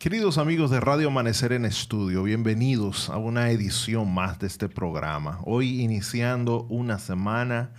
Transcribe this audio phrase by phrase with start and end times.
[0.00, 5.40] Queridos amigos de Radio Amanecer en Estudio, bienvenidos a una edición más de este programa.
[5.44, 7.74] Hoy iniciando una semana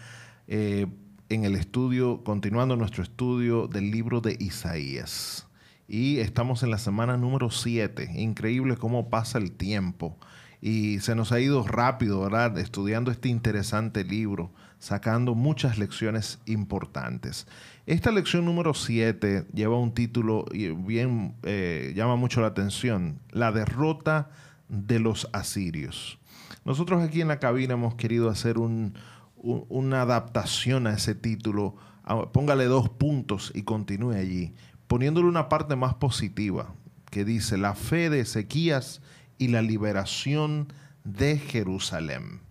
[0.48, 0.86] eh,
[1.30, 5.48] en el estudio, continuando nuestro estudio del libro de Isaías.
[5.88, 8.12] Y estamos en la semana número 7.
[8.14, 10.16] Increíble cómo pasa el tiempo.
[10.62, 12.56] Y se nos ha ido rápido, ¿verdad?
[12.60, 17.46] Estudiando este interesante libro, sacando muchas lecciones importantes.
[17.86, 23.52] Esta lección número 7 lleva un título y bien eh, llama mucho la atención, la
[23.52, 24.32] derrota
[24.70, 26.18] de los asirios.
[26.66, 31.76] Nosotros aquí en la cabina hemos querido hacer una adaptación a ese título.
[32.04, 34.54] Ah, póngale dos puntos y continúe allí,
[34.88, 36.74] poniéndole una parte más positiva
[37.12, 39.02] que dice la fe de Ezequías
[39.38, 42.42] y la liberación de Jerusalén.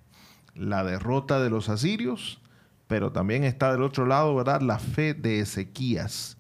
[0.61, 2.41] La derrota de los asirios
[2.91, 4.63] pero también está del otro lado, ¿verdad?
[4.63, 6.37] La fe de Ezequías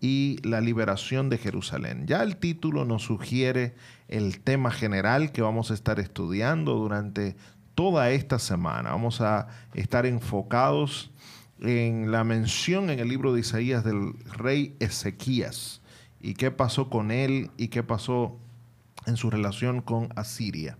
[0.00, 2.08] y la liberación de Jerusalén.
[2.08, 3.76] Ya el título nos sugiere
[4.08, 7.36] el tema general que vamos a estar estudiando durante
[7.76, 8.90] toda esta semana.
[8.90, 11.12] Vamos a estar enfocados
[11.60, 15.82] en la mención en el libro de Isaías del rey Ezequías
[16.20, 18.40] y qué pasó con él y qué pasó
[19.06, 20.76] en su relación con Asiria.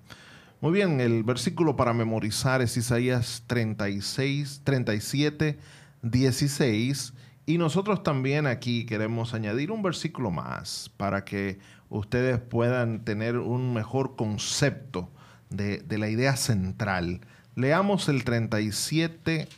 [0.62, 5.58] Muy bien, el versículo para memorizar es Isaías 36, 37,
[6.02, 7.14] 16.
[7.46, 13.74] Y nosotros también aquí queremos añadir un versículo más para que ustedes puedan tener un
[13.74, 15.10] mejor concepto
[15.50, 17.22] de, de la idea central.
[17.56, 19.48] Leamos el 37,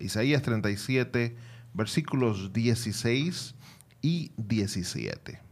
[0.00, 1.36] Isaías 37,
[1.74, 3.54] versículos 16
[4.00, 5.43] y 17.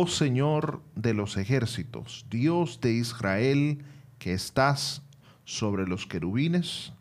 [0.00, 3.84] Oh Señor de los ejércitos, Dios de Israel,
[4.20, 5.02] que estás
[5.44, 6.92] sobre los querubines,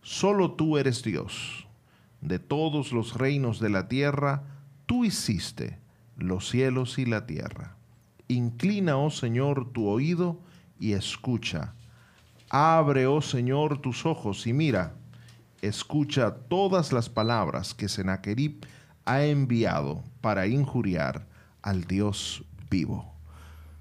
[0.00, 1.68] solo tú eres Dios.
[2.22, 4.44] De todos los reinos de la tierra,
[4.86, 5.78] tú hiciste
[6.16, 7.76] los cielos y la tierra.
[8.28, 10.40] Inclina, oh Señor, tu oído
[10.80, 11.74] y escucha.
[12.48, 14.94] Abre, oh Señor, tus ojos y mira.
[15.60, 18.64] Escucha todas las palabras que Sennacherib
[19.04, 21.27] ha enviado para injuriar
[21.62, 23.12] al Dios vivo.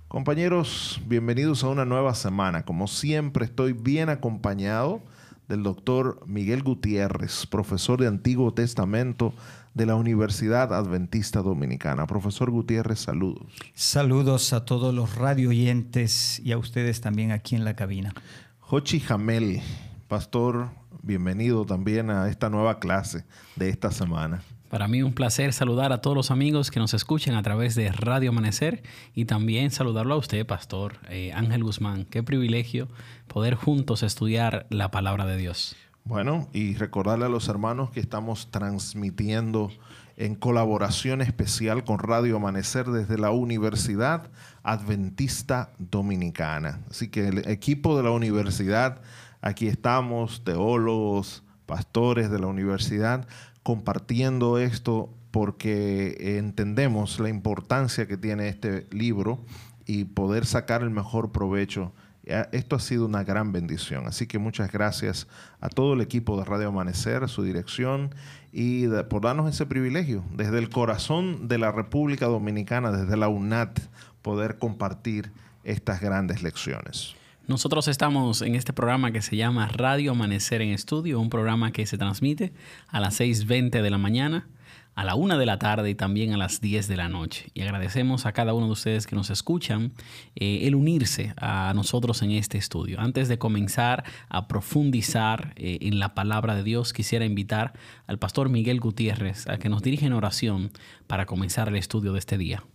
[0.07, 2.63] Compañeros, bienvenidos a una nueva semana.
[2.63, 5.01] Como siempre, estoy bien acompañado
[5.47, 9.33] del doctor Miguel Gutiérrez, profesor de Antiguo Testamento
[9.73, 12.07] de la Universidad Adventista Dominicana.
[12.07, 13.45] Profesor Gutiérrez, saludos.
[13.73, 18.13] Saludos a todos los radio oyentes y a ustedes también aquí en la cabina.
[18.59, 19.61] Jochi Jamel,
[20.07, 20.69] pastor,
[21.03, 23.23] bienvenido también a esta nueva clase
[23.55, 24.41] de esta semana.
[24.69, 27.89] Para mí un placer saludar a todos los amigos que nos escuchan a través de
[27.89, 28.83] Radio Amanecer
[29.13, 32.03] y también saludarlo a usted, Pastor eh, Ángel Guzmán.
[32.03, 32.89] Qué privilegio
[33.27, 35.77] poder juntos estudiar la palabra de Dios.
[36.03, 39.71] Bueno, y recordarle a los hermanos que estamos transmitiendo
[40.17, 44.29] en colaboración especial con Radio Amanecer desde la Universidad
[44.63, 46.81] Adventista Dominicana.
[46.89, 49.01] Así que el equipo de la universidad,
[49.41, 53.27] aquí estamos, teólogos, pastores de la universidad,
[53.67, 59.43] compartiendo esto porque entendemos la importancia que tiene este libro
[59.85, 61.91] y poder sacar el mejor provecho.
[62.23, 64.07] Esto ha sido una gran bendición.
[64.07, 65.27] Así que muchas gracias
[65.59, 68.15] a todo el equipo de Radio Amanecer, su dirección
[68.53, 73.81] y por darnos ese privilegio desde el corazón de la República Dominicana, desde la UNAT,
[74.21, 75.33] poder compartir
[75.65, 77.17] estas grandes lecciones.
[77.47, 81.85] Nosotros estamos en este programa que se llama Radio Amanecer en Estudio, un programa que
[81.85, 82.51] se transmite
[82.89, 84.49] a las 6.20 de la mañana,
[84.95, 87.49] a la 1 de la tarde y también a las 10 de la noche.
[87.53, 89.93] Y agradecemos a cada uno de ustedes que nos escuchan
[90.35, 92.99] eh, el unirse a nosotros en este estudio.
[92.99, 97.71] Antes de comenzar a profundizar eh, en la palabra de Dios, quisiera invitar
[98.07, 100.71] al pastor Miguel Gutiérrez a que nos dirija en oración
[101.07, 102.65] para comenzar el estudio de este día.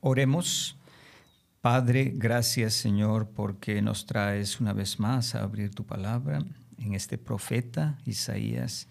[0.00, 0.78] Oremos.
[1.64, 6.44] Padre, gracias Señor porque nos traes una vez más a abrir tu palabra
[6.76, 8.86] en este profeta Isaías.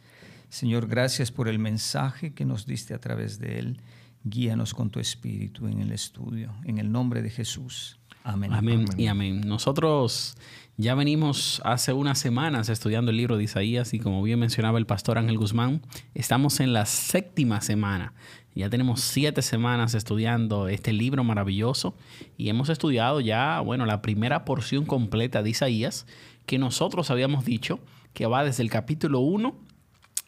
[0.50, 3.81] Señor, gracias por el mensaje que nos diste a través de él.
[4.24, 6.51] Guíanos con tu espíritu en el estudio.
[6.63, 8.00] En el nombre de Jesús.
[8.23, 8.53] Amén.
[8.53, 9.41] Amén, y amén.
[9.45, 10.35] Nosotros
[10.77, 14.85] ya venimos hace unas semanas estudiando el libro de Isaías y como bien mencionaba el
[14.85, 15.81] pastor Ángel Guzmán,
[16.15, 18.13] estamos en la séptima semana
[18.55, 21.95] ya tenemos siete semanas estudiando este libro maravilloso
[22.37, 26.05] y hemos estudiado ya, bueno, la primera porción completa de Isaías
[26.45, 27.79] que nosotros habíamos dicho
[28.13, 29.55] que va desde el capítulo 1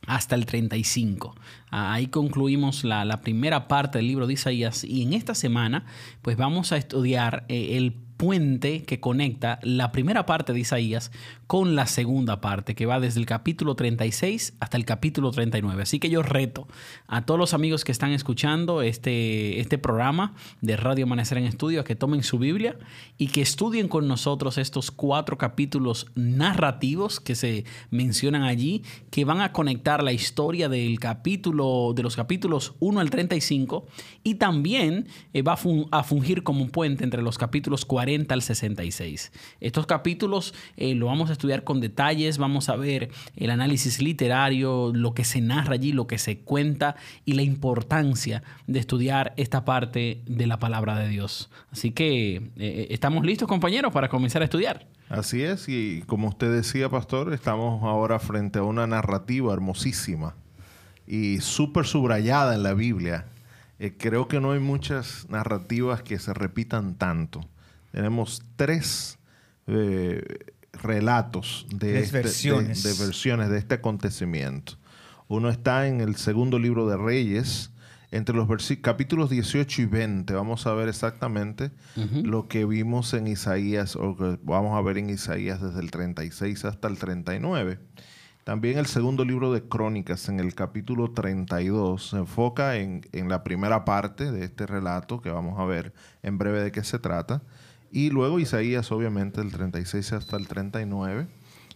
[0.06, 1.36] hasta el 35.
[1.72, 5.86] Ah, ahí concluimos la, primera parte del libro de Isaías y en esta semana
[6.22, 11.12] pues vamos a estudiar eh, el puente que conecta la primera parte de Isaías
[11.48, 15.84] con la segunda parte, que va desde el capítulo 36 hasta el capítulo 39.
[15.84, 16.68] Así que yo reto
[17.08, 21.82] a todos los amigos que están escuchando este, este programa de Radio Amanecer en Estudio
[21.82, 22.78] a que tomen su Biblia
[23.18, 29.42] y que estudien con nosotros estos cuatro capítulos narrativos que se mencionan allí, que van
[29.42, 33.86] a conectar la historia del capítulo, de los capítulos 1 al 35
[34.24, 35.54] y también eh, va
[35.92, 39.32] a, fungir como un puente entre los capítulos 40 al 66.
[39.60, 44.92] Estos capítulos eh, lo vamos a estudiar con detalles, vamos a ver el análisis literario,
[44.94, 46.96] lo que se narra allí, lo que se cuenta
[47.26, 51.50] y la importancia de estudiar esta parte de la palabra de Dios.
[51.72, 54.88] Así que eh, estamos listos compañeros para comenzar a estudiar.
[55.10, 60.34] Así es, y como usted decía, pastor, estamos ahora frente a una narrativa hermosísima
[61.08, 63.26] y súper subrayada en la Biblia.
[63.78, 67.42] Eh, creo que no hay muchas narrativas que se repitan tanto.
[67.92, 69.20] Tenemos tres
[69.68, 70.24] eh,
[70.82, 72.84] relatos de, este, versiones.
[72.84, 74.74] De, versiones de este acontecimiento.
[75.28, 77.72] Uno está en el segundo libro de Reyes,
[78.12, 78.48] entre los
[78.82, 80.34] capítulos 18 y 20.
[80.34, 85.10] Vamos a ver exactamente lo que vimos en Isaías, o que vamos a ver en
[85.10, 87.80] Isaías desde el 36 hasta el 39.
[88.46, 93.44] También el segundo libro de Crónicas, en el capítulo 32, se enfoca en, en, la
[93.44, 97.42] primera parte de este relato, que vamos a ver en breve de qué se trata.
[97.96, 101.28] Y luego Isaías, obviamente, del 36 hasta el 39,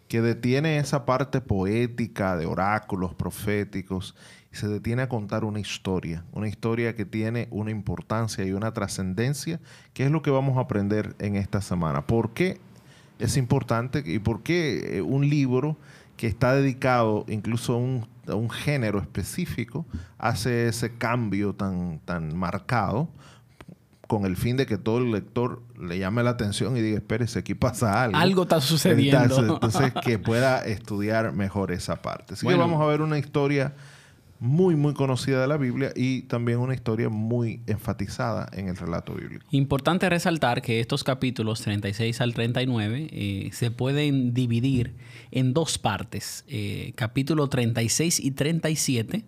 [0.10, 4.18] que detiene esa parte poética de oráculos proféticos
[4.52, 8.74] y se detiene a contar una historia, una historia que tiene una importancia y una
[8.74, 9.62] trascendencia,
[9.94, 12.06] que es lo que vamos a aprender en esta semana.
[12.06, 12.60] ¿Por qué
[13.18, 15.78] es importante y por qué eh, un libro
[16.18, 19.86] que está dedicado incluso a un, a un género específico
[20.18, 23.08] hace ese cambio tan, tan marcado?
[24.10, 27.38] Con el fin de que todo el lector le llame la atención y diga, espérese,
[27.38, 28.18] aquí pasa algo.
[28.18, 29.38] Algo está sucediendo.
[29.38, 32.34] Entonces, que pueda estudiar mejor esa parte.
[32.34, 33.76] Así que vamos a ver una historia
[34.40, 39.14] muy, muy conocida de la Biblia y también una historia muy enfatizada en el relato
[39.14, 39.46] bíblico.
[39.52, 44.96] Importante resaltar que estos capítulos 36 al 39 eh, se pueden dividir
[45.30, 46.46] en dos partes.
[46.48, 49.24] Eh, capítulo 36 y 37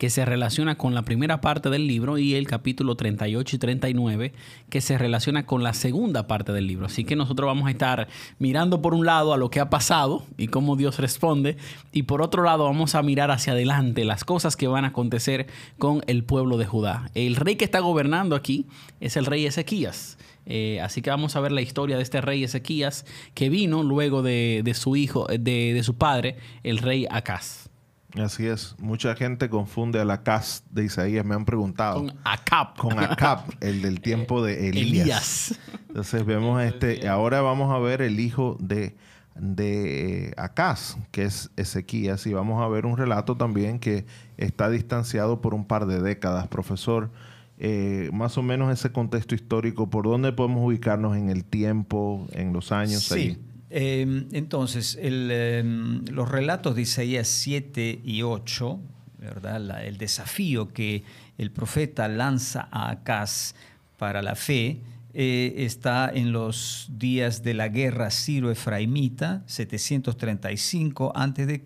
[0.00, 4.32] que se relaciona con la primera parte del libro y el capítulo 38 y 39
[4.70, 6.86] que se relaciona con la segunda parte del libro.
[6.86, 8.08] Así que nosotros vamos a estar
[8.38, 11.58] mirando por un lado a lo que ha pasado y cómo Dios responde
[11.92, 15.48] y por otro lado vamos a mirar hacia adelante las cosas que van a acontecer
[15.78, 17.10] con el pueblo de Judá.
[17.14, 18.64] El rey que está gobernando aquí
[19.00, 20.16] es el rey Ezequías.
[20.46, 23.04] Eh, así que vamos a ver la historia de este rey Ezequías
[23.34, 27.69] que vino luego de, su hijo, de, de su padre, el rey Acaz.
[28.16, 28.74] Así es.
[28.78, 31.24] Mucha gente confunde a la Cas de Isaías.
[31.24, 32.00] Me han preguntado.
[32.00, 32.76] Con Acap.
[32.76, 35.58] Con Acap, el del tiempo de Elías.
[35.88, 37.08] Entonces vemos este.
[37.08, 38.96] Ahora vamos a ver el hijo de,
[39.36, 42.26] de Acaz, que es Ezequías.
[42.26, 46.48] Y vamos a ver un relato también que está distanciado por un par de décadas.
[46.48, 47.10] Profesor,
[47.58, 52.52] eh, más o menos ese contexto histórico, ¿por dónde podemos ubicarnos en el tiempo, en
[52.52, 53.04] los años?
[53.04, 53.38] Sí.
[53.70, 58.80] Em, entonces, em, los relatos de Isaías 7 y 8,
[59.18, 59.84] ¿verdad?
[59.84, 61.04] el desafío que
[61.38, 63.54] el profeta lanza a Acaz
[63.96, 64.80] para la fe,
[65.14, 71.62] eh, está en los días de la guerra Ciro-Efraimita, 735 a.C.,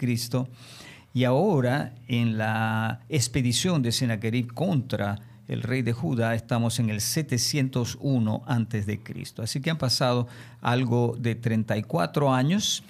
[1.14, 5.17] y ahora en la expedición de Sennacherib contra
[5.49, 9.43] el rey de Judá, estamos en el 701 antes de Cristo.
[9.43, 10.27] Así que han pasado
[10.61, 12.83] algo de 34 años.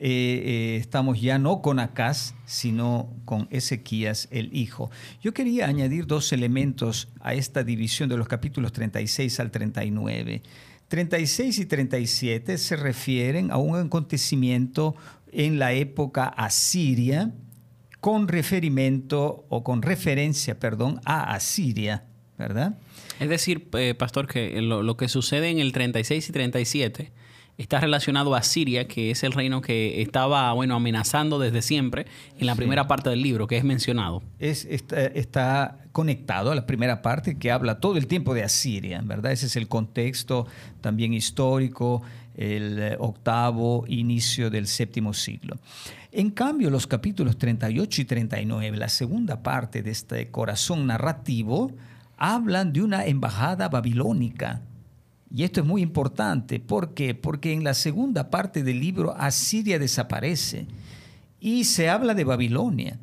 [0.00, 4.90] Eh, eh, estamos ya no con Acaz, sino con Ezequías, el hijo.
[5.20, 10.42] Yo quería añadir dos elementos a esta división de los capítulos 36 al 39.
[10.88, 14.94] 36 y 37 se refieren a un acontecimiento
[15.32, 17.32] en la época asiria,
[18.00, 22.04] con referimiento o con referencia, perdón, a Asiria,
[22.38, 22.78] ¿verdad?
[23.18, 27.12] Es decir, eh, pastor, que lo, que sucede en el 36 y 37
[27.56, 32.06] está relacionado a Siria, que es el reino que estaba, bueno, amenazando desde siempre
[32.38, 34.22] en la primera parte del libro, que es mencionado.
[34.38, 39.32] Es, está, conectado a la primera parte que habla todo el tiempo de Asiria, ¿verdad?
[39.32, 40.46] Ese es el contexto
[40.80, 42.02] también histórico,
[42.38, 45.58] el eh, octavo inicio del séptimo siglo.
[46.12, 51.72] En cambio, los capítulos 38 y 39, la segunda parte de este corazón narrativo,
[52.16, 54.62] hablan de una embajada babilónica.
[55.34, 56.60] Y esto es muy importante.
[56.60, 57.14] ¿Por qué?
[57.14, 60.66] Porque en la segunda parte del libro Asiria desaparece
[61.40, 62.98] y se habla de Babilonia.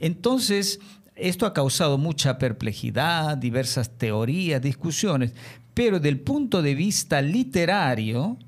[0.00, 0.80] Entonces,
[1.14, 5.32] esto ha causado mucha perplejidad, diversas teorías, discusiones,
[5.74, 8.38] Pero del punto de vista literario,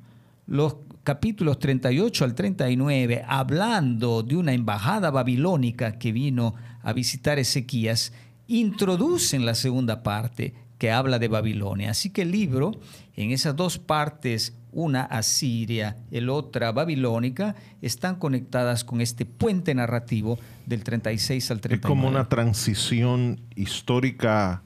[0.47, 8.12] los capítulos 38 al 39, hablando de una embajada babilónica que vino a visitar Ezequías,
[8.47, 11.90] introducen la segunda parte que habla de Babilonia.
[11.90, 12.73] Así que el libro,
[13.16, 20.38] en esas dos partes, una asiria, el otra babilónica, están conectadas con este puente narrativo
[20.66, 21.83] del 36 al 39.
[21.83, 24.62] Es como una transición histórica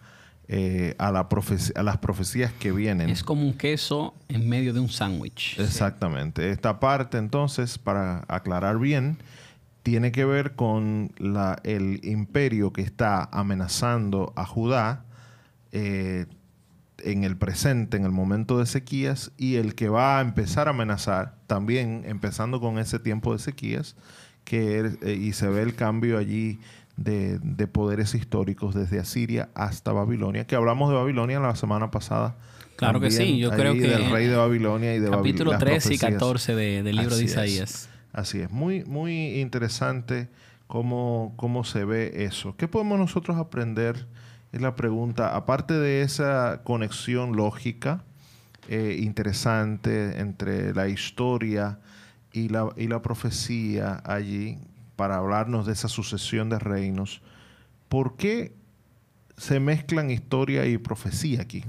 [0.52, 1.28] eh, a, la
[1.76, 3.08] a las profecías que vienen.
[3.08, 5.56] Es como un queso en medio de un sándwich.
[5.60, 6.50] Exactamente.
[6.50, 9.18] Esta parte, entonces, para aclarar bien,
[9.84, 15.04] tiene que ver con la, el imperio que está amenazando a Judá
[15.70, 16.26] eh,
[17.04, 20.70] en el presente, en el momento de sequías, y el que va a empezar a
[20.70, 23.94] amenazar, también empezando con ese tiempo de sequías,
[24.42, 26.58] que, eh, y se ve el cambio allí
[27.00, 32.36] de, poderes históricos desde Asiria hasta Babilonia, que hablamos de Babilonia la semana pasada.
[32.76, 33.88] Claro que sí, yo creo que...
[33.88, 37.88] Del rey de Babilonia y de Capítulo 13 y 14 del libro de Isaías.
[38.12, 40.28] así es, muy, muy interesante
[40.66, 42.54] cómo, cómo se ve eso.
[42.56, 44.06] ¿Qué podemos nosotros aprender?
[44.52, 48.04] Es la pregunta, aparte de esa conexión lógica
[48.68, 51.78] eh, interesante entre la historia
[52.32, 54.58] y la, y la profecía allí,
[55.00, 57.22] para hablarnos de esa sucesión de reinos,
[57.88, 58.52] ¿por qué
[59.38, 61.64] se mezclan historia y profecía aquí?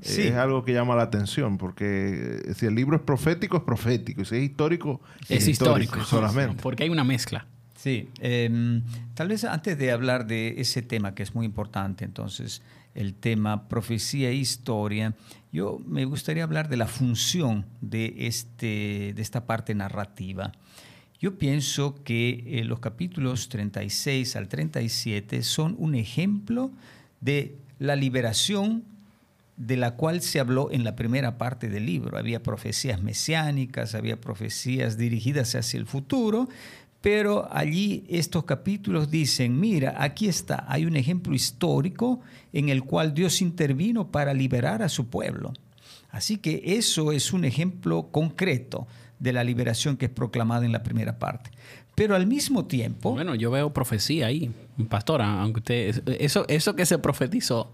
[0.00, 4.24] Es algo que llama la atención, porque si el libro es profético, es profético, y
[4.26, 6.62] si es histórico, es, histórico, solamente.
[6.62, 7.48] Porque hay una mezcla.
[7.74, 8.84] Sí, em,
[9.14, 12.62] tal vez antes de hablar de ese tema que es muy importante, entonces,
[12.94, 15.16] el tema profecía e historia,
[15.50, 20.52] yo me gustaría hablar de la función de, este, de esta parte narrativa.
[21.20, 26.70] Yo pienso que eh, los capítulos 36 al 37 son un ejemplo
[27.20, 28.84] de la liberación
[29.58, 32.16] de la cual se habló en la primera parte del libro.
[32.16, 36.48] Había profecías mesiánicas, había profecías dirigidas hacia el futuro,
[37.02, 42.22] pero allí estos capítulos dicen, mira, aquí está, hay un ejemplo histórico
[42.54, 45.52] en el cual Dios intervino para liberar a su pueblo.
[46.08, 48.86] Así que eso es un ejemplo concreto
[49.20, 51.50] de la liberación que es proclamada en la primera parte.
[51.94, 53.12] Pero al mismo tiempo...
[53.12, 54.50] Bueno, yo veo profecía ahí,
[54.88, 56.02] pastora, aunque usted...
[56.20, 57.72] Eso, eso que se profetizó,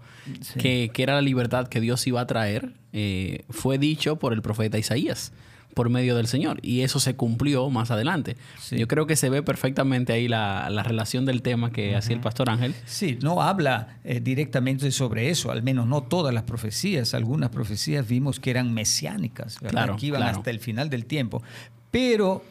[0.59, 4.77] que, era la libertad que Dios iba a traer, eh, fue dicho por el profeta
[4.77, 5.31] Isaías
[5.77, 6.57] por medio del Señor.
[6.63, 8.35] Y eso se cumplió más adelante.
[8.71, 12.49] Yo creo que se ve perfectamente ahí la, relación del tema que hacía el pastor
[12.49, 12.73] Ángel.
[12.87, 17.13] Sí, no habla eh, directamente sobre eso, al menos no todas las profecías.
[17.13, 21.43] Algunas profecías vimos que eran mesiánicas, que iban hasta el final del tiempo.
[21.91, 22.43] Pero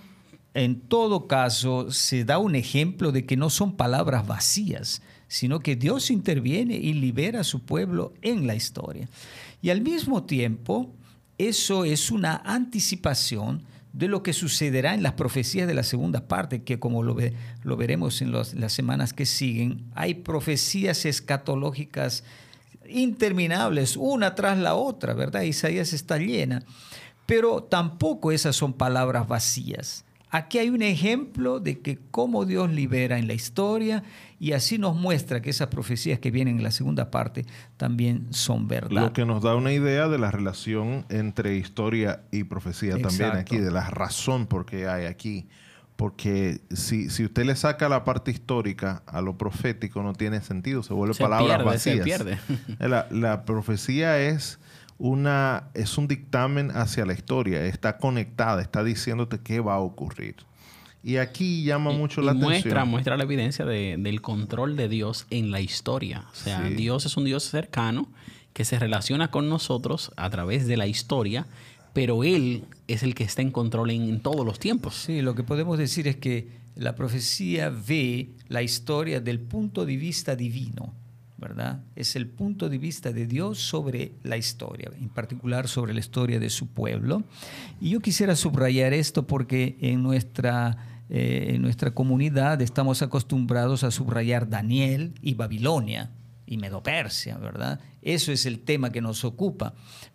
[0.55, 5.75] en todo caso se da un ejemplo de que no son palabras vacías, sino que
[5.75, 9.09] Dios interviene y libera a su pueblo en la historia.
[9.63, 10.95] Y al mismo tiempo,
[11.39, 13.63] eso es una anticipación
[13.93, 17.15] de lo que sucederá en las profecías de la segunda parte, que como lo,
[17.77, 22.25] veremos en las semanas que siguen, hay profecías escatológicas
[22.89, 25.43] interminables, una tras la otra, ¿verdad?
[25.43, 26.63] Isaías está llena,
[27.27, 30.06] pero tampoco esas son palabras vacías.
[30.31, 34.03] Aquí hay un ejemplo de que cómo Dios libera en la historia
[34.41, 38.67] y así nos muestra que esas profecías que vienen en la segunda parte también son
[38.67, 39.03] verdad.
[39.03, 43.59] Lo que nos da una idea de la relación entre historia y profecía también aquí,
[43.59, 45.47] de la razón por qué hay aquí.
[45.95, 50.83] Porque si, si usted le saca la parte histórica a lo profético, no tiene sentido,
[50.83, 51.97] se vuelve palabras vacías.
[51.97, 52.39] Se pierde.
[52.79, 54.59] La, la profecía es
[54.99, 60.37] una, es un dictamen hacia la historia, está conectada, está diciéndote qué va a ocurrir.
[61.03, 62.89] Y aquí llama mucho la muestra, atención.
[62.89, 66.25] Muestra la evidencia del control de Dios en la historia.
[66.33, 68.09] O sea, Dios es un Dios cercano
[68.53, 71.47] que se relaciona con nosotros a través de la historia,
[71.93, 74.97] pero Él es el que está en control en todos los tiempos.
[74.97, 79.97] Sí, lo que podemos decir es que la profecía ve la historia del punto de
[79.97, 80.93] vista divino.
[81.95, 86.39] Es el punto de vista de Dios sobre la historia, en particular sobre la historia
[86.39, 87.25] de su pueblo.
[87.81, 93.91] Y yo quisiera subrayar esto porque en nuestra, eh, en nuestra comunidad estamos acostumbrados a
[93.91, 96.11] subrayar Daniel y Babilonia
[96.47, 97.81] y Medopersia, ¿verdad?
[98.01, 99.75] Eso es el tema que nos ocupa,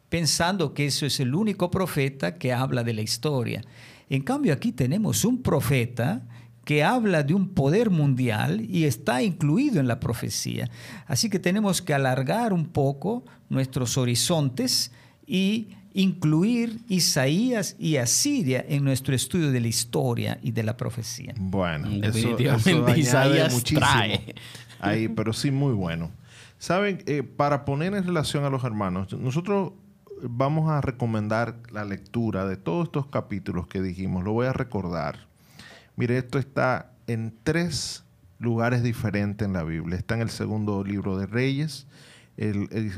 [0.09, 3.61] pensando que eso es el único profeta que habla de la historia.
[4.09, 6.27] En cambio, aquí tenemos un profeta
[6.71, 10.69] que habla de un poder mundial y está incluido en la profecía.
[11.05, 14.93] Así que tenemos que alargar un poco nuestros horizontes
[15.27, 21.33] y incluir Isaías y Asiria en nuestro estudio de la historia y de la profecía.
[21.37, 24.33] Bueno, definitivamente Isaías trae.
[24.79, 26.09] Ahí, pero sí muy bueno.
[26.57, 29.73] Saben, eh, para poner en relación a los hermanos, nosotros
[30.21, 34.23] vamos a recomendar la lectura de todos estos capítulos que dijimos.
[34.23, 35.30] Lo voy a recordar.
[35.95, 38.03] Mire, esto está en tres
[38.39, 39.97] lugares diferentes en la Biblia.
[39.97, 41.87] Está en el segundo libro de Reyes.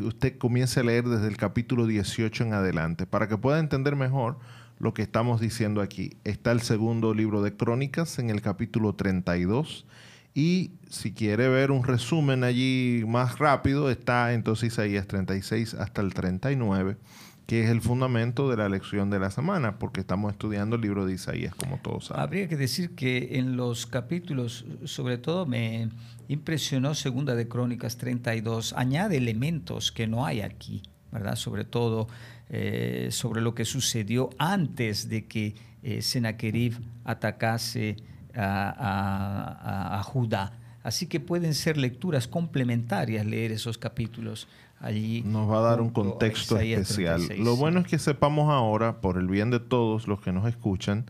[0.01, 4.38] usted comience a leer desde el capítulo 18 en adelante para que pueda entender mejor
[4.79, 6.17] lo que estamos diciendo aquí.
[6.23, 9.85] Está el segundo libro de Crónicas en el capítulo 32
[10.33, 16.13] y si quiere ver un resumen allí más rápido, está entonces Isaías 36 hasta el
[16.13, 16.97] 39,
[17.45, 21.05] que es el fundamento de la lección de la semana, porque estamos estudiando el libro
[21.05, 22.23] de Isaías, como todos saben.
[22.23, 25.89] Habría que decir que en los capítulos, sobre todo me
[26.27, 31.35] impresionó Segunda de Crónicas 32, añade elementos que no hay aquí, ¿verdad?
[31.35, 32.07] Sobre todo
[32.50, 37.97] eh, sobre lo que sucedió antes de que eh, Sennacherib atacase
[38.35, 40.53] a, Judá.
[40.83, 44.47] Así que pueden ser lecturas complementarias leer esos capítulos
[44.83, 45.23] allí.
[45.25, 47.27] Nos va a dar un contexto especial.
[47.39, 51.09] Lo bueno es que sepamos ahora, por el bien de todos los que nos escuchan,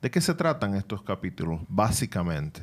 [0.00, 2.62] de qué se tratan estos capítulos, básicamente.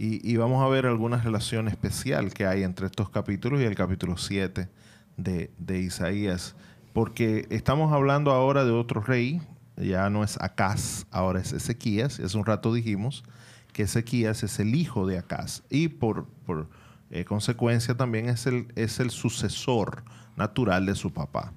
[0.00, 4.16] Y, vamos a ver alguna relación especial que hay entre estos capítulos y el capítulo
[4.16, 4.68] 7
[5.16, 6.54] de, de Isaías.
[6.92, 9.42] Porque estamos hablando ahora de otro rey,
[9.76, 12.20] ya no es Acaz, ahora es Ezequías.
[12.20, 13.24] Hace un rato dijimos
[13.72, 16.68] que Ezequías es el hijo de Acaz y por, por
[17.10, 20.04] eh, consecuencia también es el, es el sucesor
[20.36, 21.52] natural de su papá.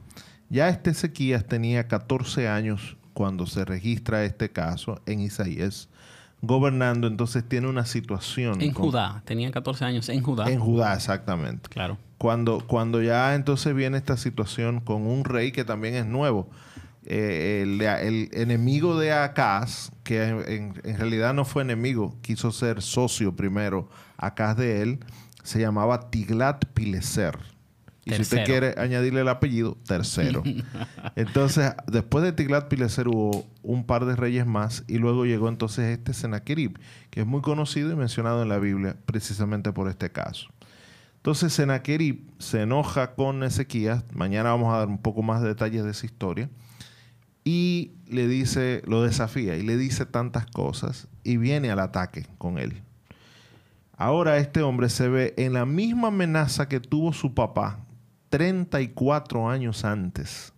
[0.49, 5.89] Ya este Ezequías tenía 14 años cuando se registra este caso en Isaías,
[6.41, 8.61] gobernando, entonces tiene una situación.
[8.61, 10.49] En Judá, tenía 14 años en Judá.
[10.49, 11.69] En Judá, exactamente.
[11.69, 11.97] Claro.
[12.17, 16.49] Cuando, cuando ya entonces viene esta situación con un rey que también es nuevo.
[17.05, 23.89] Eh, el, enemigo de Acaz, que en, realidad no fue enemigo, quiso ser socio primero,
[24.17, 24.99] Acaz de él,
[25.43, 27.37] se llamaba Tiglat Pileser.
[28.03, 30.41] Y si usted quiere añadirle el apellido, tercero.
[31.15, 35.97] entonces, después de Tiglat Pileser hubo un par de reyes más y luego llegó entonces
[35.97, 36.79] este Sennacherib,
[37.11, 40.49] que es muy conocido y mencionado en la Biblia precisamente por este caso.
[41.17, 45.83] Entonces Sennacherib se enoja con Ezequías, mañana vamos a dar un poco más de detalles
[45.83, 46.49] de esa historia,
[47.43, 52.57] y le dice, lo desafía y le dice tantas cosas y viene al ataque con
[52.57, 52.81] él.
[54.01, 57.85] Ahora este hombre se ve en la misma amenaza que tuvo su papá
[58.29, 60.53] 34 años antes,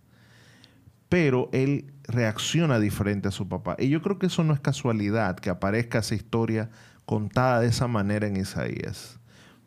[1.08, 3.76] pero él reacciona diferente a su papá.
[3.78, 6.70] Y yo creo que eso no es casualidad que aparezca esa historia
[7.04, 9.18] contada de esa manera en Isaías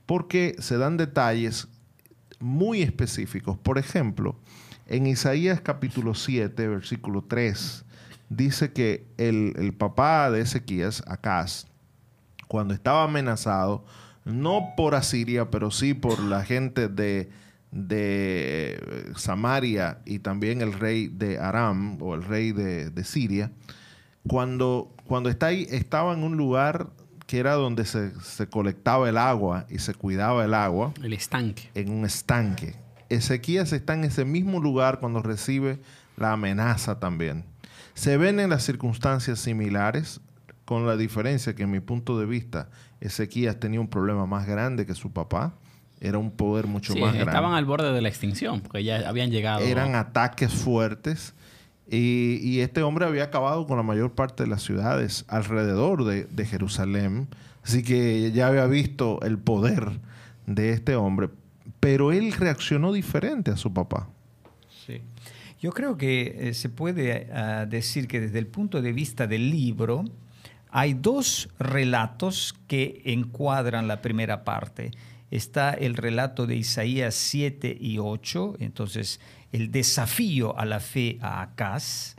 [0.07, 1.67] porque se dan detalles
[2.39, 3.59] muy específicos.
[3.59, 4.39] Por ejemplo,
[4.87, 7.85] en Isaías capítulo 7, versículo 3,
[8.29, 11.67] dice que el, papá de Ezequías, Acaz,
[12.47, 13.83] cuando estaba amenazado,
[14.25, 17.29] no por Asiria, pero sí por la gente de,
[17.71, 23.51] de Samaria y también el rey de Aram o el rey de, de Siria,
[24.27, 26.89] cuando, cuando está ahí, estaba en un lugar
[27.27, 28.11] que era donde se,
[28.49, 30.93] colectaba el agua y se cuidaba el agua.
[31.03, 31.69] El estanque.
[31.75, 32.75] En un estanque.
[33.09, 35.79] Ezequías está en ese mismo lugar cuando recibe
[36.15, 37.43] la amenaza también.
[37.93, 40.21] Se ven en las circunstancias similares,
[40.67, 42.67] con la diferencia que en mi punto de vista
[42.99, 45.53] Ezequías tenía un problema más grande que su papá.
[46.01, 47.31] Era un poder mucho más grande.
[47.31, 49.61] Estaban al borde de la extinción, porque ya habían llegado.
[49.61, 51.33] Eran ataques fuertes
[51.89, 57.29] y, este hombre había acabado con la mayor parte de las ciudades alrededor de, Jerusalén.
[57.63, 60.01] Así que ya había visto el poder
[60.47, 61.29] de este hombre.
[61.79, 64.09] Pero él reaccionó diferente a su papá.
[64.85, 65.01] Sí.
[65.61, 69.49] Yo creo que eh, se puede ah, decir que desde el punto de vista del
[69.49, 70.03] libro,
[70.69, 74.91] hay dos relatos que encuadran la primera parte.
[75.31, 79.19] Está el relato de Isaías 7 y 8, entonces
[79.51, 82.15] el desafío a la fe a Acaz.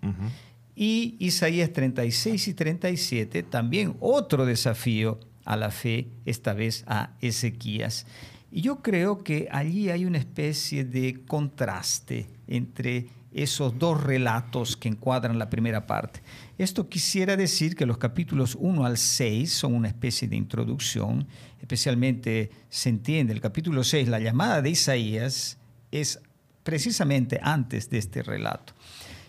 [0.75, 8.07] Y Isaías 36 y 37, también otro desafío a la fe, esta vez a Ezequías.
[8.51, 14.88] Y yo creo que allí hay una especie de contraste entre esos dos relatos que
[14.88, 16.23] encuadran la primera parte.
[16.57, 21.27] Esto quisiera decir que los capítulos 1 al 6 son una especie de introducción,
[21.61, 25.59] especialmente se entiende el capítulo 6, la llamada de Isaías
[25.91, 26.21] es
[26.62, 28.75] precisamente antes de este relato.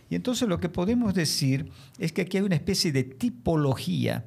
[0.10, 4.26] Y entonces lo que podemos decir es que aquí hay una especie de tipología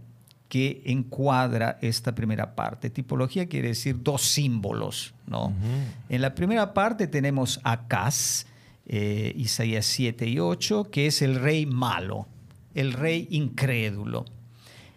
[0.48, 2.90] que encuadra esta primera parte.
[2.90, 5.14] Tipología quiere decir dos símbolos.
[5.26, 5.52] ¿no?
[6.10, 8.44] En la primera parte tenemos a Acaz,
[8.86, 12.26] eh, Isaías 7 y 8, que es el rey malo,
[12.74, 14.24] el rey incrédulo.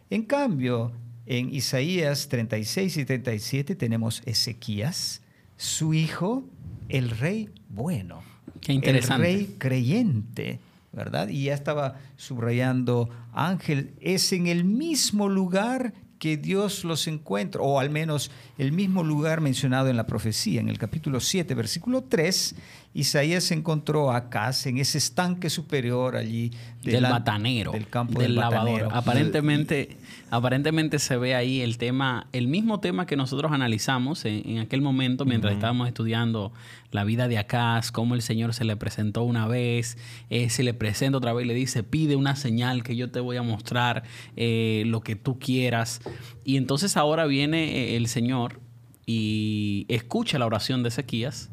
[0.09, 0.91] En cambio,
[1.25, 5.21] en Isaías 36 y 37 tenemos Ezequías,
[5.57, 6.43] su hijo,
[6.89, 8.21] el rey bueno.
[8.61, 9.29] Qué interesante.
[9.29, 10.59] El rey creyente,
[10.91, 11.29] ¿verdad?
[11.29, 17.79] Y ya estaba subrayando, Ángel, es en el mismo lugar que Dios los encuentra, o
[17.79, 22.55] al menos el mismo lugar mencionado en la profecía, en el capítulo 7, versículo 3,
[22.95, 28.35] Isaías encontró a Acaz en ese estanque superior allí del batanero, del campo del, del,
[28.35, 28.87] lavador.
[28.93, 29.97] Aparentemente,
[30.31, 35.25] aparentemente se ve ahí el tema, el mismo tema que nosotros analizamos en, aquel momento
[35.25, 36.53] mientras estábamos estudiando
[36.91, 39.97] la vida de Acaz, cómo el Señor se le presentó una vez,
[40.29, 43.19] eh, se le presenta otra vez y le dice, pide una señal que yo te
[43.19, 44.03] voy a mostrar
[44.37, 45.99] eh, lo que tú quieras.
[46.45, 48.61] Y entonces ahora viene eh, el Señor
[49.05, 51.49] y escucha la oración de Ezequías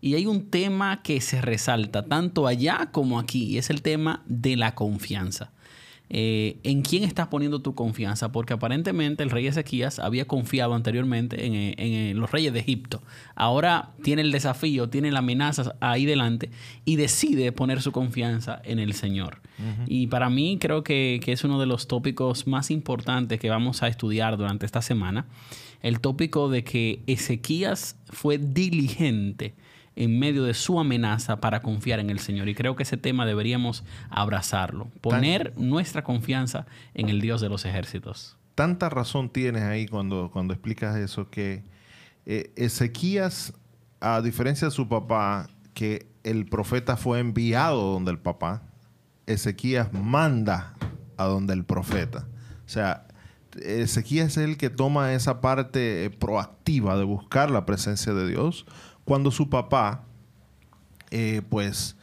[0.00, 4.22] y hay un tema que se resalta tanto allá como aquí, y es el tema
[4.26, 5.52] de la confianza.
[6.08, 8.30] Eh, ¿En quién estás poniendo tu confianza?
[8.30, 13.02] Porque aparentemente el rey Ezequías había confiado anteriormente en, los reyes de Egipto.
[13.34, 16.50] Ahora tiene el desafío, tiene la amenaza ahí delante
[16.84, 19.40] y decide poner su confianza en el Señor.
[19.86, 23.82] Y para mí creo que, que es uno de los tópicos más importantes que vamos
[23.82, 25.26] a estudiar durante esta semana.
[25.82, 29.54] El tópico de que Ezequías fue diligente
[29.96, 32.48] en medio de su amenaza para confiar en el Señor.
[32.48, 37.64] Y creo que ese tema deberíamos abrazarlo, poner nuestra confianza en el Dios de los
[37.64, 38.36] ejércitos.
[38.54, 41.64] Tanta razón tienes ahí cuando, cuando explicas eso, que
[42.26, 43.54] eh, Ezequías,
[44.00, 48.62] a diferencia de su papá, que el profeta fue enviado donde el papá,
[49.26, 50.74] Ezequías manda
[51.16, 52.26] a donde el profeta.
[52.66, 53.06] O sea,
[53.62, 58.66] Ezequías es el que toma esa parte proactiva de buscar la presencia de Dios,
[59.06, 60.04] cuando su papá,
[61.10, 61.96] eh, pues,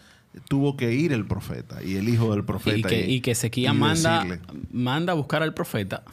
[0.47, 2.77] tuvo que ir el profeta y el hijo del profeta.
[2.77, 4.25] Y que, y, que Ezequiel manda,
[4.71, 6.03] manda a buscar al profeta,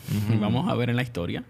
[0.40, 1.44] vamos a ver en la historia,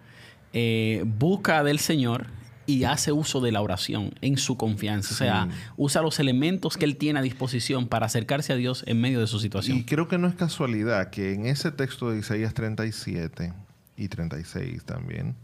[0.53, 2.27] eh, busca del Señor
[2.67, 5.15] y hace uso de la oración en su confianza.
[5.15, 5.49] O sea,
[5.79, 9.27] usa los elementos que él tiene a disposición para acercarse a Dios en medio de
[9.27, 9.79] su situación.
[9.79, 13.55] Y creo que no es casualidad que en ese texto de Isaías 37
[13.97, 15.35] y 36 también,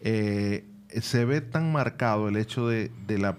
[0.00, 0.64] eh,
[1.00, 2.90] se ve tan marcado el hecho de,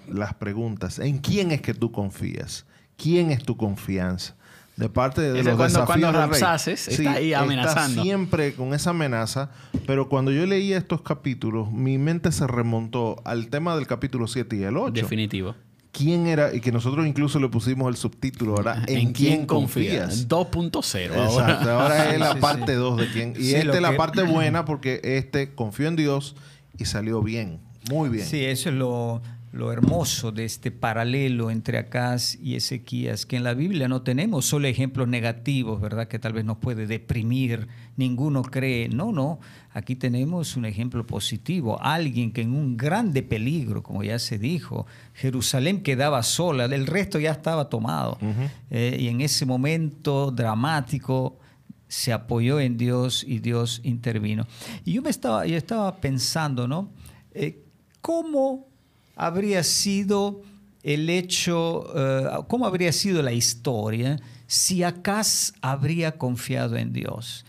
[0.08, 1.00] las preguntas.
[1.00, 2.66] ¿En quién es que tú confías?
[2.98, 4.36] ¿Quién es tu confianza?
[4.76, 7.82] De parte de los cuando, desafíos cuando está ahí amenazando.
[7.90, 9.50] Está siempre con esa amenaza.
[9.88, 14.56] Pero cuando yo leía estos capítulos, mi mente se remontó al tema del capítulo 7
[14.56, 14.94] y el 8.
[14.94, 15.56] Definitivo.
[15.92, 16.54] ¿Quién era?
[16.54, 18.88] Y que nosotros incluso le pusimos el subtítulo, ¿verdad?
[18.88, 20.28] ¿En, quién, confías?
[20.28, 21.06] 2.0.
[21.06, 21.72] Exacto.
[21.72, 23.34] Ahora es la parte 2 de quién.
[23.36, 26.36] Y esta es la parte buena porque este confió en Dios
[26.78, 27.60] y salió bien,
[27.90, 28.26] muy bien.
[28.26, 29.22] Sí, eso es lo,
[29.72, 34.68] hermoso de este paralelo entre Acaz y Ezequías, que en la Biblia no tenemos solo
[34.68, 36.08] ejemplos negativos, ¿verdad?
[36.08, 38.88] Que tal vez nos puede deprimir, ninguno cree.
[38.90, 39.40] No, no,
[39.72, 44.86] aquí tenemos un ejemplo positivo, alguien que en un grande peligro, como ya se dijo,
[45.16, 48.20] Jerusalén quedaba sola, el resto ya estaba tomado.
[48.70, 51.40] Eh, y en ese momento dramático,
[51.88, 54.46] se apoyó en Dios y Dios intervino.
[54.86, 56.90] Y yo me estaba, yo estaba pensando, ¿no?
[57.34, 57.64] Eh,
[58.02, 58.68] ¿Cómo
[59.16, 60.42] habría sido
[60.84, 67.46] el hecho, eh, cómo habría sido la historia si Acaz habría confiado en Dios?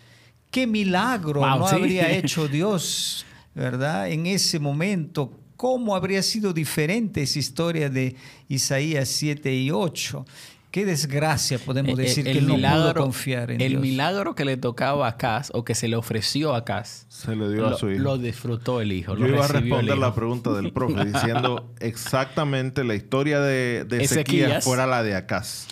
[0.51, 4.11] ¿Qué milagro no habría hecho Dios, verdad?
[4.11, 8.17] En ese momento, ¿cómo habría sido diferente esa historia de
[8.49, 10.25] Isaías 7 y 8?
[10.71, 13.83] Qué desgracia podemos eh, decir que él no pudo confiar en el Dios.
[13.83, 17.35] El milagro que le tocaba a Cas o que se le ofreció a Cas se
[17.35, 18.03] le dio lo, a su hijo.
[18.03, 19.17] Lo disfrutó el hijo.
[19.17, 24.63] Yo iba a responder la pregunta del profe diciendo exactamente la historia de, de Ezequías
[24.63, 25.67] fuera la de Acaz.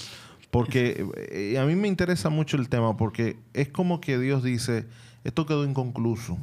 [0.51, 4.87] Porque eh, a mí me interesa mucho el tema porque es como que Dios dice,
[5.25, 6.39] esto quedó inconcluso,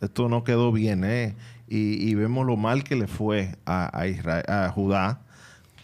[0.00, 1.34] esto no quedó bien, ¿eh?
[1.70, 5.20] Y, vemos lo mal que le fue a, Israel, a Judá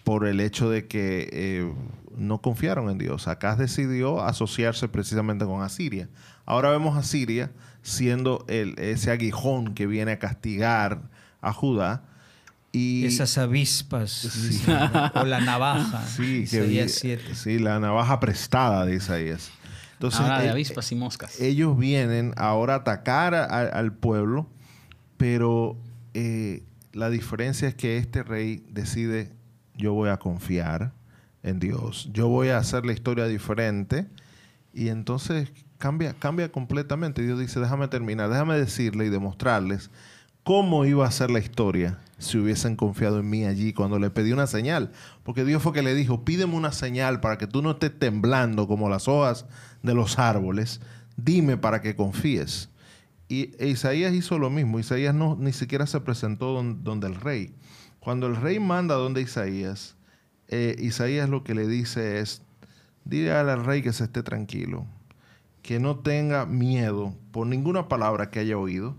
[0.05, 1.73] por el hecho de que eh,
[2.17, 3.29] no confiaron en Dios.
[3.29, 6.09] Acá decidió asociarse precisamente con Asiria.
[6.47, 7.51] Ahora vemos a Siria
[7.83, 12.05] siendo el, ese aguijón que viene a castigar a Judá.
[12.73, 14.61] Y, Esas avispas
[15.15, 16.05] o la navaja.
[16.17, 19.51] Sí, sí, la navaja prestada de Isaías.
[19.93, 21.41] Entonces, ahora de avispas y moscas.
[21.41, 24.49] Ellos vienen ahora a atacar al pueblo,
[25.17, 25.79] pero
[26.15, 29.33] eh, la diferencia es que este rey decide,
[29.77, 30.93] yo voy a confiar
[31.45, 32.09] en Dios.
[32.13, 34.09] Yo voy a hacer la historia diferente
[34.73, 37.23] y entonces cambia, cambia completamente.
[37.23, 39.91] Dios dice, déjame terminar, déjame decirle y demostrarles
[40.43, 44.33] cómo iba a ser la historia si hubiesen confiado en mí allí cuando le pedí
[44.33, 44.93] una señal.
[45.23, 48.67] Porque Dios fue que le dijo, pídeme una señal para que tú no estés temblando
[48.67, 49.47] como las hojas
[49.83, 50.81] de los árboles.
[51.17, 52.71] Dime para que confíes.
[53.29, 54.79] Y e Isaías hizo lo mismo.
[54.79, 57.55] Isaías no, ni siquiera se presentó donde el rey
[58.01, 59.97] Cuando el rey manda donde Isaías,
[60.49, 62.43] eh, Isaías lo que le dice es,
[63.05, 64.87] dile al rey que se esté tranquilo,
[65.63, 68.97] que no tenga miedo por ninguna palabra que haya oído,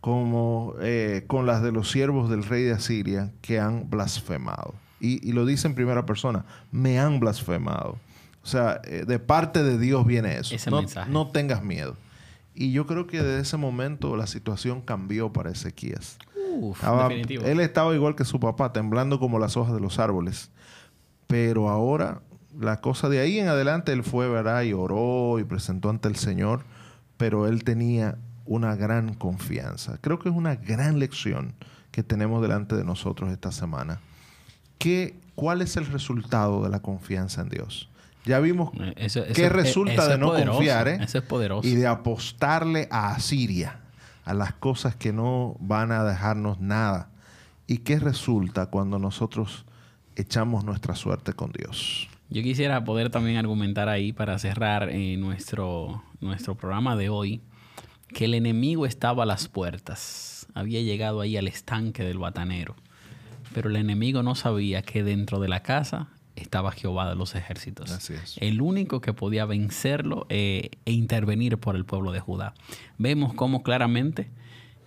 [0.00, 4.74] como eh, con las de los siervos del rey de Asiria que han blasfemado.
[4.98, 7.98] Y, lo dice en primera persona, me han blasfemado.
[8.42, 10.70] O sea, eh, de parte de Dios viene eso.
[10.70, 11.96] no, no tengas miedo.
[12.54, 16.16] Y yo creo que desde ese momento la situación cambió para Ezequías.
[17.44, 20.50] Él estaba igual que su papá, temblando como las hojas de los árboles.
[21.26, 22.22] Pero ahora,
[22.58, 24.62] la cosa de ahí en adelante, él fue, ¿verdad?
[24.62, 26.64] Y oró y presentó ante el Señor.
[27.16, 29.98] Pero él tenía una gran confianza.
[30.00, 31.54] Creo que es una gran lección
[31.90, 34.00] que tenemos delante de nosotros esta semana.
[34.78, 37.88] ¿Qué, ¿Cuál es el resultado de la confianza en Dios?
[38.26, 40.98] Ya vimos eh, qué resulta de no confiar ¿eh?
[41.62, 43.80] y de apostarle a Asiria,
[44.26, 47.08] a las cosas que no van a dejarnos nada.
[47.68, 49.64] ¿Y qué resulta cuando nosotros
[50.16, 52.08] echamos nuestra suerte con Dios?
[52.28, 57.40] Yo quisiera poder también argumentar ahí para cerrar eh, nuestro, nuestro programa de hoy
[58.08, 62.74] que el enemigo estaba a las puertas, había llegado ahí al estanque del batanero,
[63.54, 68.10] pero el enemigo no sabía que dentro de la casa estaba Jehová de los ejércitos.
[68.36, 72.54] El único que podía vencerlo eh, e intervenir por el pueblo de Judá.
[72.98, 74.28] Vemos cómo claramente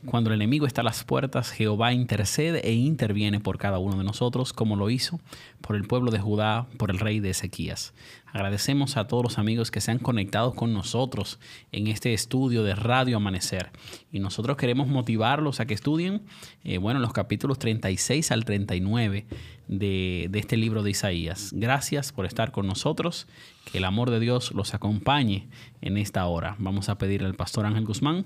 [0.05, 4.03] cuando el enemigo está a las puertas, Jehová intercede e interviene por cada uno de
[4.03, 5.19] nosotros, como lo hizo
[5.61, 7.93] por el pueblo de Judá, por el rey de Ezequías.
[8.31, 11.39] Agradecemos a todos los amigos que se han conectado con nosotros
[11.71, 13.71] en este estudio de Radio Amanecer.
[14.11, 16.21] Y nosotros queremos motivarlos a que estudien,
[16.63, 19.25] eh, bueno, los capítulos 36 al 39
[19.67, 21.51] de, de este libro de Isaías.
[21.53, 23.27] Gracias por estar con nosotros.
[23.71, 25.47] Que el amor de Dios los acompañe
[25.81, 26.55] en esta hora.
[26.59, 28.25] Vamos a pedir al pastor Ángel Guzmán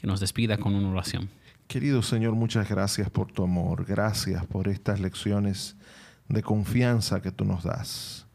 [0.00, 1.28] que nos despida con una oración.
[1.68, 5.76] Querido Señor, muchas gracias por tu amor, gracias por estas lecciones
[6.28, 8.26] de confianza que tú nos das.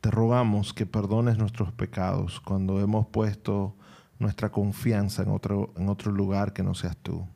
[0.00, 3.76] Te rogamos que perdones nuestros pecados cuando hemos puesto
[4.18, 7.26] nuestra confianza en otro, lugar que no seas tú.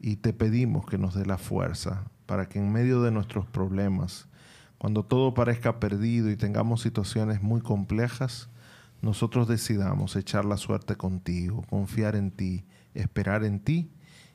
[0.00, 4.26] Y te pedimos que nos dé la fuerza para que en medio de nuestros problemas,
[4.78, 8.48] cuando todo parezca perdido y tengamos situaciones muy complejas,
[9.00, 12.64] nosotros decidamos echar la suerte contigo, confiar en ti
[13.00, 13.90] esperar en ti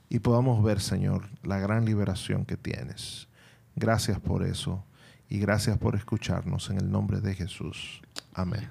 [0.10, 3.28] y podamos ver, Señor, la gran liberación que tienes.
[3.76, 4.84] Gracias por eso
[5.30, 8.02] y gracias por escucharnos en el nombre de Jesús.
[8.34, 8.70] Amén.